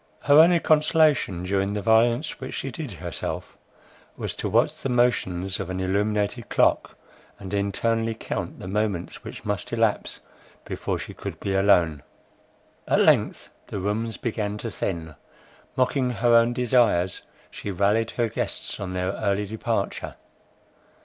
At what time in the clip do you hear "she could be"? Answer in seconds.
10.97-11.53